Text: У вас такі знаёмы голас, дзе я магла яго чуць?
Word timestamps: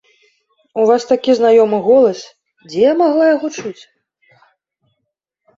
У 0.83 0.85
вас 0.91 1.01
такі 1.11 1.31
знаёмы 1.41 1.77
голас, 1.87 2.19
дзе 2.71 2.79
я 2.89 2.97
магла 3.03 3.25
яго 3.35 3.47
чуць? 3.57 3.79